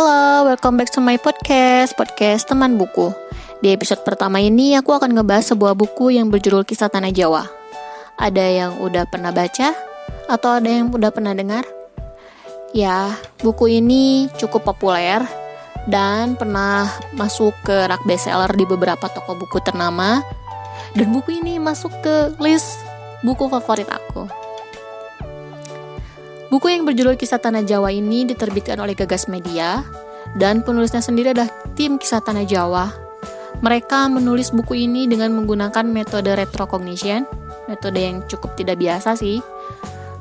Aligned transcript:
welcome 0.00 0.80
back 0.80 0.88
to 0.88 1.00
my 1.04 1.20
podcast, 1.20 1.92
podcast 1.92 2.48
teman 2.48 2.80
buku. 2.80 3.12
Di 3.60 3.76
episode 3.76 4.00
pertama 4.00 4.40
ini 4.40 4.72
aku 4.72 4.96
akan 4.96 5.12
ngebahas 5.12 5.52
sebuah 5.52 5.76
buku 5.76 6.16
yang 6.16 6.32
berjudul 6.32 6.64
Kisah 6.64 6.88
Tanah 6.88 7.12
Jawa. 7.12 7.44
Ada 8.16 8.44
yang 8.48 8.72
udah 8.80 9.04
pernah 9.04 9.28
baca 9.28 9.76
atau 10.24 10.56
ada 10.56 10.68
yang 10.72 10.88
udah 10.88 11.12
pernah 11.12 11.36
dengar? 11.36 11.68
Ya, 12.72 13.12
buku 13.44 13.76
ini 13.76 14.32
cukup 14.40 14.64
populer 14.72 15.20
dan 15.84 16.32
pernah 16.32 16.88
masuk 17.12 17.52
ke 17.60 17.84
rak 17.84 18.00
bestseller 18.08 18.56
di 18.56 18.64
beberapa 18.64 19.04
toko 19.04 19.36
buku 19.36 19.60
ternama. 19.60 20.24
Dan 20.96 21.12
buku 21.12 21.44
ini 21.44 21.60
masuk 21.60 21.92
ke 22.00 22.32
list 22.40 22.80
buku 23.20 23.52
favorit 23.52 23.88
aku. 23.92 24.24
Buku 26.50 26.66
yang 26.66 26.82
berjudul 26.82 27.14
Kisah 27.14 27.38
Tanah 27.38 27.62
Jawa 27.62 27.94
ini 27.94 28.26
diterbitkan 28.26 28.74
oleh 28.82 28.98
Gagas 28.98 29.30
Media 29.30 29.86
dan 30.34 30.66
penulisnya 30.66 30.98
sendiri 30.98 31.30
adalah 31.30 31.46
tim 31.78 31.94
Kisah 31.94 32.18
Tanah 32.18 32.42
Jawa. 32.42 32.90
Mereka 33.62 34.10
menulis 34.10 34.50
buku 34.50 34.82
ini 34.82 35.06
dengan 35.06 35.30
menggunakan 35.30 35.86
metode 35.86 36.34
retrocognition, 36.34 37.22
metode 37.70 38.02
yang 38.02 38.26
cukup 38.26 38.58
tidak 38.58 38.82
biasa 38.82 39.14
sih. 39.14 39.38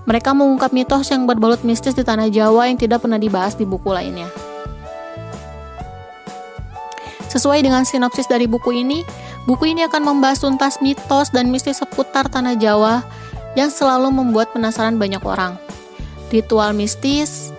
Mereka 0.05 0.37
mengungkap 0.37 0.69
mitos 0.69 1.09
yang 1.09 1.25
berbalut 1.25 1.65
mistis 1.65 1.97
di 1.97 2.05
tanah 2.05 2.29
Jawa 2.29 2.69
yang 2.69 2.77
tidak 2.77 3.01
pernah 3.01 3.17
dibahas 3.17 3.57
di 3.57 3.65
buku 3.65 3.89
lainnya. 3.89 4.29
Sesuai 7.25 7.65
dengan 7.65 7.89
sinopsis 7.89 8.29
dari 8.29 8.45
buku 8.45 8.69
ini, 8.77 9.01
buku 9.49 9.73
ini 9.73 9.81
akan 9.89 10.05
membahas 10.05 10.45
tuntas 10.45 10.77
mitos 10.77 11.33
dan 11.33 11.49
mistis 11.49 11.81
seputar 11.81 12.29
tanah 12.29 12.53
Jawa 12.53 13.01
yang 13.57 13.73
selalu 13.73 14.13
membuat 14.13 14.53
penasaran 14.53 15.01
banyak 15.01 15.25
orang 15.25 15.57
ritual 16.29 16.73
mistis, 16.77 17.53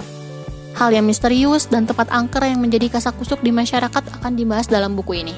hal 0.78 0.94
yang 0.94 1.06
misterius, 1.06 1.66
dan 1.66 1.86
tempat 1.86 2.10
angker 2.10 2.42
yang 2.46 2.62
menjadi 2.62 2.88
kasak 2.88 3.14
kusuk 3.18 3.42
di 3.42 3.50
masyarakat 3.50 4.02
akan 4.20 4.32
dibahas 4.34 4.70
dalam 4.70 4.94
buku 4.98 5.22
ini. 5.22 5.36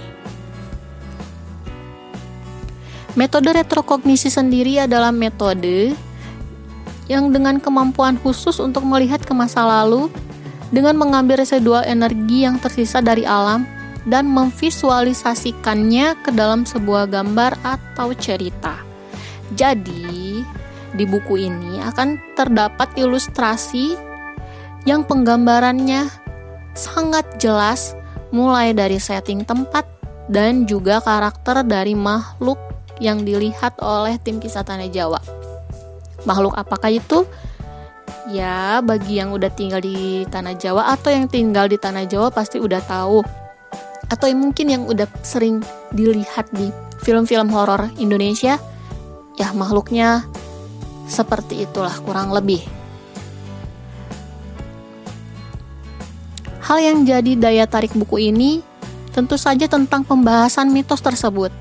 Metode 3.13 3.53
retrokognisi 3.53 4.33
sendiri 4.33 4.81
adalah 4.81 5.13
metode 5.13 5.93
yang 7.13 7.29
dengan 7.29 7.61
kemampuan 7.61 8.17
khusus 8.17 8.57
untuk 8.57 8.89
melihat 8.89 9.21
ke 9.21 9.37
masa 9.37 9.61
lalu 9.61 10.09
dengan 10.73 10.97
mengambil 10.97 11.45
residual 11.45 11.85
energi 11.85 12.49
yang 12.49 12.57
tersisa 12.57 13.05
dari 13.05 13.29
alam 13.29 13.69
dan 14.09 14.25
memvisualisasikannya 14.33 16.25
ke 16.25 16.33
dalam 16.33 16.65
sebuah 16.65 17.13
gambar 17.13 17.55
atau 17.61 18.17
cerita. 18.17 18.81
Jadi, 19.53 20.41
di 20.93 21.09
buku 21.09 21.49
ini 21.49 21.81
akan 21.81 22.37
terdapat 22.37 22.93
ilustrasi 22.97 23.97
yang 24.85 25.07
penggambarannya 25.07 26.11
sangat 26.77 27.25
jelas 27.39 27.97
mulai 28.33 28.73
dari 28.73 28.97
setting 28.97 29.45
tempat 29.45 29.85
dan 30.29 30.65
juga 30.65 31.01
karakter 31.05 31.65
dari 31.65 31.93
makhluk 31.93 32.59
yang 33.03 33.27
dilihat 33.27 33.77
oleh 33.83 34.17
tim 34.21 34.39
kisah 34.39 34.65
tanah 34.65 34.89
Jawa. 34.89 35.21
Makhluk 36.23 36.55
apakah 36.55 36.93
itu? 36.93 37.27
Ya, 38.31 38.79
bagi 38.81 39.19
yang 39.19 39.35
udah 39.35 39.51
tinggal 39.51 39.83
di 39.83 40.23
tanah 40.31 40.55
Jawa 40.55 40.95
atau 40.95 41.11
yang 41.11 41.27
tinggal 41.27 41.67
di 41.67 41.77
tanah 41.77 42.07
Jawa 42.07 42.31
pasti 42.31 42.63
udah 42.63 42.79
tahu. 42.87 43.21
Atau 44.07 44.31
yang 44.31 44.41
mungkin 44.41 44.71
yang 44.71 44.83
udah 44.87 45.11
sering 45.27 45.65
dilihat 45.91 46.47
di 46.55 46.71
film-film 47.03 47.51
horor 47.51 47.91
Indonesia, 47.99 48.63
ya 49.35 49.49
makhluknya 49.57 50.23
seperti 51.13 51.69
itulah 51.69 51.93
kurang 52.01 52.33
lebih. 52.33 52.65
Hal 56.65 56.81
yang 56.81 57.05
jadi 57.05 57.37
daya 57.37 57.69
tarik 57.69 57.93
buku 57.93 58.33
ini 58.33 58.65
tentu 59.13 59.37
saja 59.37 59.69
tentang 59.69 60.09
pembahasan 60.09 60.73
mitos 60.73 61.05
tersebut. 61.05 61.53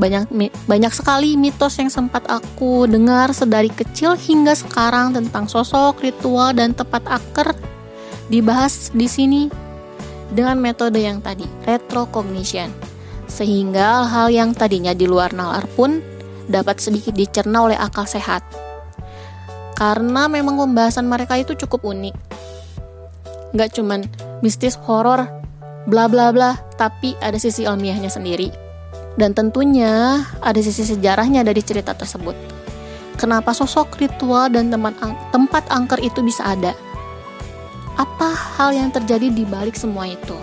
Banyak 0.00 0.32
banyak 0.66 0.90
sekali 0.90 1.36
mitos 1.36 1.76
yang 1.76 1.92
sempat 1.92 2.24
aku 2.26 2.88
dengar 2.88 3.30
sedari 3.36 3.68
kecil 3.68 4.16
hingga 4.16 4.56
sekarang 4.56 5.12
tentang 5.12 5.46
sosok, 5.46 6.00
ritual 6.00 6.56
dan 6.56 6.72
tempat 6.72 7.04
akar 7.06 7.52
dibahas 8.32 8.88
di 8.96 9.06
sini 9.06 9.42
dengan 10.32 10.58
metode 10.58 10.98
yang 10.98 11.20
tadi, 11.20 11.44
retrocognition. 11.68 12.72
Sehingga 13.28 14.08
hal 14.08 14.32
yang 14.32 14.56
tadinya 14.56 14.96
di 14.96 15.04
luar 15.04 15.36
nalar 15.36 15.68
pun 15.76 16.00
dapat 16.48 16.80
sedikit 16.80 17.14
dicerna 17.14 17.68
oleh 17.68 17.78
akal 17.78 18.08
sehat 18.08 18.42
karena 19.74 20.30
memang 20.30 20.54
pembahasan 20.54 21.06
mereka 21.10 21.34
itu 21.34 21.58
cukup 21.58 21.82
unik. 21.90 22.14
Nggak 23.54 23.70
cuman 23.78 24.06
mistis, 24.42 24.78
horor, 24.78 25.26
bla 25.90 26.06
bla 26.06 26.30
bla, 26.30 26.58
tapi 26.78 27.18
ada 27.18 27.36
sisi 27.38 27.66
ilmiahnya 27.66 28.10
sendiri. 28.10 28.50
Dan 29.14 29.30
tentunya 29.30 30.26
ada 30.42 30.58
sisi 30.58 30.82
sejarahnya 30.82 31.46
dari 31.46 31.62
cerita 31.62 31.94
tersebut. 31.94 32.34
Kenapa 33.14 33.54
sosok 33.54 33.94
ritual 34.02 34.50
dan 34.50 34.74
tempat, 34.74 34.94
ang 34.98 35.14
tempat 35.30 35.70
angker 35.70 36.02
itu 36.02 36.18
bisa 36.18 36.42
ada? 36.42 36.74
Apa 37.94 38.34
hal 38.58 38.74
yang 38.74 38.90
terjadi 38.90 39.30
di 39.30 39.46
balik 39.46 39.78
semua 39.78 40.10
itu? 40.10 40.34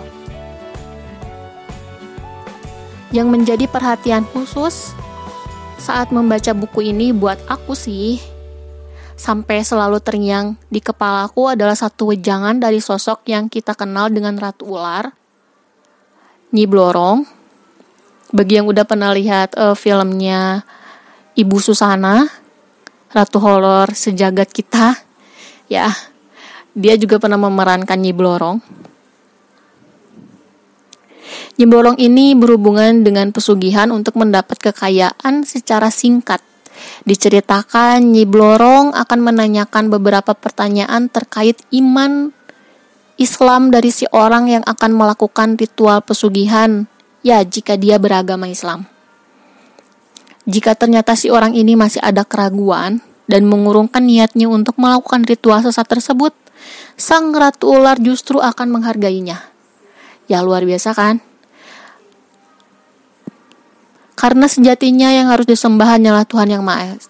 Yang 3.12 3.28
menjadi 3.28 3.68
perhatian 3.68 4.24
khusus 4.32 4.96
saat 5.76 6.08
membaca 6.08 6.56
buku 6.56 6.96
ini 6.96 7.12
buat 7.12 7.36
aku 7.44 7.76
sih 7.76 8.31
sampai 9.22 9.62
selalu 9.62 10.02
terngiang 10.02 10.58
di 10.66 10.82
kepalaku 10.82 11.54
adalah 11.54 11.78
satu 11.78 12.10
wejangan 12.10 12.58
dari 12.58 12.82
sosok 12.82 13.22
yang 13.30 13.46
kita 13.46 13.78
kenal 13.78 14.10
dengan 14.10 14.34
Ratu 14.34 14.66
Ular, 14.74 15.14
Nyi 16.50 16.66
Blorong. 16.66 17.22
Bagi 18.34 18.58
yang 18.58 18.66
udah 18.66 18.82
pernah 18.82 19.14
lihat 19.14 19.54
uh, 19.54 19.78
filmnya 19.78 20.66
Ibu 21.38 21.62
Susana, 21.62 22.26
Ratu 23.14 23.38
Horor 23.38 23.94
Sejagat 23.94 24.50
Kita, 24.50 24.98
ya, 25.70 25.94
dia 26.74 26.98
juga 26.98 27.22
pernah 27.22 27.38
memerankan 27.38 28.02
Nyi 28.02 28.10
Blorong. 28.10 28.58
Nyi 31.62 31.66
Blorong 31.70 31.94
ini 32.02 32.34
berhubungan 32.34 33.06
dengan 33.06 33.30
pesugihan 33.30 33.94
untuk 33.94 34.18
mendapat 34.18 34.58
kekayaan 34.58 35.46
secara 35.46 35.94
singkat 35.94 36.42
Diceritakan 37.02 38.14
Nyi 38.14 38.24
Blorong 38.24 38.94
akan 38.94 39.18
menanyakan 39.20 39.90
beberapa 39.90 40.32
pertanyaan 40.38 41.10
terkait 41.10 41.58
iman 41.74 42.30
Islam 43.18 43.70
dari 43.70 43.90
si 43.94 44.08
orang 44.10 44.50
yang 44.50 44.64
akan 44.66 44.96
melakukan 44.96 45.54
ritual 45.54 46.02
pesugihan, 46.02 46.90
ya 47.22 47.42
jika 47.46 47.78
dia 47.78 48.00
beragama 48.00 48.50
Islam. 48.50 48.88
Jika 50.42 50.74
ternyata 50.74 51.14
si 51.14 51.30
orang 51.30 51.54
ini 51.54 51.78
masih 51.78 52.02
ada 52.02 52.26
keraguan 52.26 52.98
dan 53.30 53.46
mengurungkan 53.46 54.02
niatnya 54.02 54.50
untuk 54.50 54.74
melakukan 54.74 55.22
ritual 55.22 55.62
sesat 55.62 55.86
tersebut, 55.86 56.34
sang 56.98 57.30
ratu 57.30 57.78
ular 57.78 57.98
justru 58.02 58.42
akan 58.42 58.74
menghargainya. 58.74 59.38
Ya 60.26 60.42
luar 60.42 60.66
biasa 60.66 60.94
kan? 60.98 61.22
Karena 64.22 64.46
sejatinya 64.46 65.10
yang 65.10 65.34
harus 65.34 65.50
disembah 65.50 65.98
hanyalah 65.98 66.22
Tuhan 66.22 66.46
yang 66.46 66.62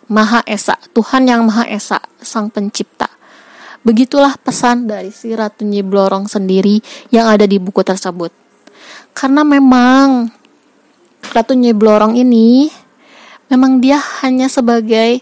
Maha 0.08 0.40
Esa, 0.48 0.80
Tuhan 0.96 1.28
yang 1.28 1.44
Maha 1.44 1.68
Esa, 1.68 2.00
Sang 2.16 2.48
Pencipta. 2.48 3.04
Begitulah 3.84 4.40
pesan 4.40 4.88
dari 4.88 5.12
si 5.12 5.28
Ratu 5.36 5.68
Nyiblorong 5.68 6.24
sendiri 6.24 6.80
yang 7.12 7.28
ada 7.28 7.44
di 7.44 7.60
buku 7.60 7.84
tersebut. 7.84 8.32
Karena 9.12 9.44
memang 9.44 10.32
Ratu 11.36 11.52
Nyiblorong 11.52 12.16
ini 12.16 12.72
memang 13.52 13.84
dia 13.84 14.00
hanya 14.24 14.48
sebagai 14.48 15.20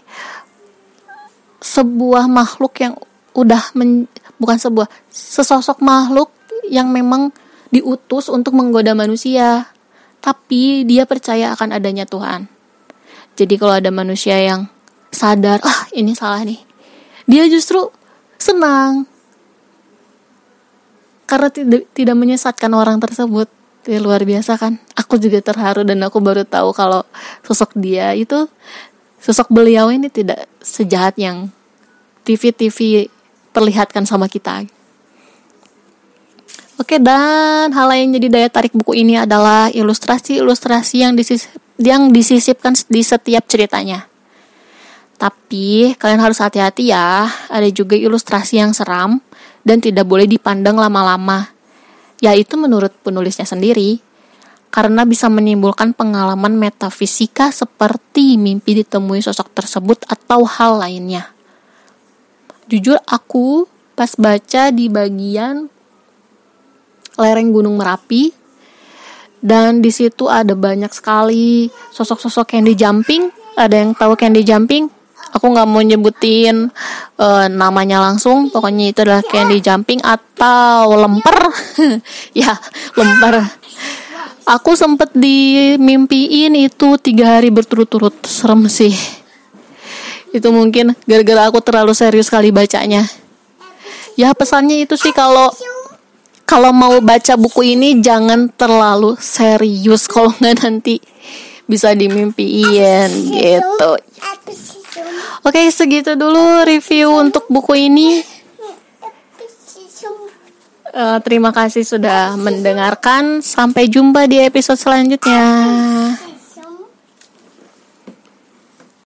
sebuah 1.59 2.31
makhluk 2.31 2.71
yang 2.79 2.95
udah 3.35 3.75
men, 3.75 4.07
bukan 4.39 4.55
sebuah 4.55 4.87
sesosok 5.11 5.83
makhluk 5.83 6.31
yang 6.71 6.87
memang 6.87 7.35
diutus 7.67 8.31
untuk 8.31 8.55
menggoda 8.55 8.95
manusia 8.95 9.67
tapi 10.21 10.85
dia 10.85 11.09
percaya 11.09 11.51
akan 11.57 11.75
adanya 11.75 12.05
Tuhan. 12.05 12.45
Jadi 13.35 13.57
kalau 13.57 13.73
ada 13.75 13.89
manusia 13.89 14.37
yang 14.37 14.69
sadar, 15.09 15.59
ah 15.65 15.89
ini 15.91 16.13
salah 16.13 16.45
nih, 16.45 16.61
dia 17.25 17.49
justru 17.49 17.89
senang 18.37 19.09
karena 21.31 21.47
tidak 21.95 22.17
menyesatkan 22.19 22.71
orang 22.75 22.99
tersebut. 22.99 23.47
Ya, 23.81 23.97
luar 23.97 24.21
biasa 24.21 24.61
kan? 24.61 24.77
Aku 24.93 25.17
juga 25.17 25.41
terharu 25.41 25.81
dan 25.81 26.05
aku 26.05 26.21
baru 26.21 26.45
tahu 26.45 26.69
kalau 26.69 27.01
sosok 27.41 27.73
dia 27.73 28.13
itu 28.13 28.45
sosok 29.17 29.49
beliau 29.49 29.89
ini 29.89 30.05
tidak 30.05 30.45
sejahat 30.61 31.17
yang 31.17 31.49
TV-TV 32.21 33.09
perlihatkan 33.49 34.05
sama 34.05 34.29
kita. 34.29 34.69
Oke, 36.91 36.99
dan 36.99 37.71
hal 37.71 37.87
yang 37.95 38.19
jadi 38.19 38.27
daya 38.27 38.49
tarik 38.51 38.75
buku 38.75 38.99
ini 38.99 39.15
adalah 39.15 39.71
ilustrasi-ilustrasi 39.71 41.07
yang 41.07 41.15
disisip, 41.15 41.55
yang 41.79 42.11
disisipkan 42.11 42.75
di 42.91 42.99
setiap 42.99 43.47
ceritanya. 43.47 44.11
Tapi 45.15 45.95
kalian 45.95 46.19
harus 46.19 46.43
hati-hati 46.43 46.91
ya, 46.91 47.31
ada 47.47 47.63
juga 47.71 47.95
ilustrasi 47.95 48.59
yang 48.59 48.75
seram 48.75 49.23
dan 49.63 49.79
tidak 49.79 50.03
boleh 50.03 50.27
dipandang 50.27 50.75
lama-lama. 50.75 51.55
yaitu 52.19 52.59
menurut 52.59 52.91
penulisnya 53.07 53.47
sendiri, 53.47 54.03
karena 54.67 55.07
bisa 55.07 55.31
menimbulkan 55.31 55.95
pengalaman 55.95 56.59
metafisika 56.59 57.55
seperti 57.55 58.35
mimpi 58.35 58.83
ditemui 58.83 59.23
sosok 59.23 59.47
tersebut 59.55 60.03
atau 60.11 60.43
hal 60.43 60.83
lainnya. 60.83 61.31
Jujur 62.67 62.99
aku 63.07 63.63
pas 63.95 64.11
baca 64.19 64.75
di 64.75 64.91
bagian 64.91 65.71
lereng 67.21 67.53
Gunung 67.53 67.77
Merapi 67.77 68.33
dan 69.41 69.85
di 69.85 69.93
situ 69.93 70.25
ada 70.25 70.57
banyak 70.57 70.89
sekali 70.89 71.69
sosok-sosok 71.93 72.57
candy 72.57 72.73
jumping. 72.73 73.29
Ada 73.57 73.85
yang 73.85 73.91
tahu 73.93 74.13
candy 74.17 74.41
jumping? 74.41 74.89
Aku 75.31 75.49
nggak 75.49 75.69
mau 75.69 75.81
nyebutin 75.81 76.69
uh, 77.17 77.45
namanya 77.49 78.01
langsung. 78.01 78.49
Pokoknya 78.49 78.93
itu 78.93 79.01
adalah 79.01 79.25
candy 79.25 79.57
jumping 79.61 80.01
atau 80.01 80.93
lemper. 80.93 81.37
ya, 82.41 82.53
lemper 82.97 83.49
aku 84.51 84.73
sempet 84.73 85.13
dimimpiin 85.13 86.53
itu 86.57 86.97
tiga 86.99 87.37
hari 87.39 87.53
berturut-turut 87.53 88.15
serem 88.25 88.65
sih 88.67 88.93
itu 90.31 90.47
mungkin 90.51 90.95
gara-gara 91.07 91.51
aku 91.51 91.59
terlalu 91.59 91.95
serius 91.95 92.31
kali 92.31 92.51
bacanya 92.51 93.03
ya 94.15 94.31
pesannya 94.35 94.83
itu 94.87 94.95
sih 94.95 95.11
kalau 95.11 95.51
kalau 96.51 96.75
mau 96.75 96.99
baca 96.99 97.39
buku 97.39 97.79
ini 97.79 98.03
jangan 98.03 98.51
terlalu 98.51 99.15
serius 99.15 100.03
kalau 100.03 100.35
nggak 100.35 100.59
nanti 100.59 100.99
bisa 101.63 101.95
dimimpiin 101.95 103.07
gitu. 103.31 103.91
Oke 105.47 105.63
segitu 105.71 106.19
dulu 106.19 106.67
review 106.67 107.15
untuk 107.15 107.47
buku 107.47 107.87
ini. 107.87 108.19
Uh, 110.91 111.23
terima 111.23 111.55
kasih 111.55 111.87
sudah 111.87 112.35
mendengarkan. 112.35 113.39
Sampai 113.39 113.87
jumpa 113.87 114.27
di 114.27 114.43
episode 114.43 114.75
selanjutnya. 114.75 115.47